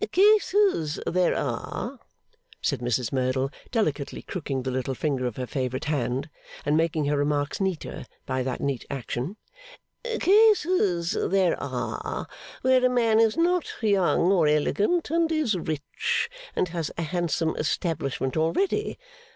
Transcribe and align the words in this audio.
'Cases 0.11 0.99
there 1.05 1.37
are,' 1.37 1.99
said 2.59 2.79
Mrs 2.79 3.13
Merdle, 3.13 3.51
delicately 3.69 4.23
crooking 4.23 4.63
the 4.63 4.71
little 4.71 4.95
finger 4.95 5.27
of 5.27 5.35
her 5.37 5.45
favourite 5.45 5.85
hand, 5.85 6.27
and 6.65 6.75
making 6.75 7.05
her 7.05 7.15
remarks 7.15 7.61
neater 7.61 8.07
by 8.25 8.41
that 8.41 8.61
neat 8.61 8.83
action; 8.89 9.37
'cases 10.19 11.15
there 11.29 11.55
are 11.61 12.27
where 12.63 12.83
a 12.83 12.89
man 12.89 13.19
is 13.19 13.37
not 13.37 13.71
young 13.83 14.31
or 14.31 14.47
elegant, 14.47 15.11
and 15.11 15.31
is 15.31 15.55
rich, 15.55 16.31
and 16.55 16.69
has 16.69 16.89
a 16.97 17.03
handsome 17.03 17.55
establishment 17.57 18.35
already. 18.35 18.97